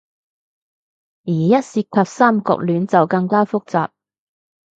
[1.25, 3.89] 而一涉及三角戀，就更加複雜